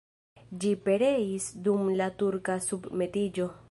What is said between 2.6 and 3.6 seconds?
submetiĝo.